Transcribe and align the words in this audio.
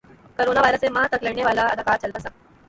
corona 0.37 0.61
virus 0.63 0.81
سے 0.83 0.89
ماہ 0.95 1.07
تک 1.11 1.23
لڑنے 1.25 1.43
والا 1.47 1.63
اداکار 1.73 1.97
چل 2.01 2.11
بسا 2.15 2.29